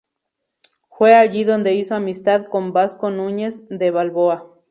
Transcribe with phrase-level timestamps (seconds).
[0.89, 4.47] Fue allí donde hizo amistad con Vasco Nuñez de Balboa.